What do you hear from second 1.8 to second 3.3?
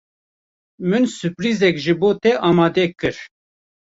ji bo te amade kir.